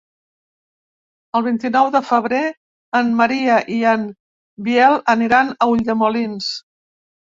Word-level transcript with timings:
El 1.39 1.45
vint-i-nou 1.47 1.91
de 1.97 2.01
febrer 2.07 2.41
en 3.03 3.13
Maria 3.23 3.61
i 3.79 3.81
en 3.95 4.11
Biel 4.73 5.01
aniran 5.19 5.57
a 5.65 5.73
Ulldemolins. 5.79 6.55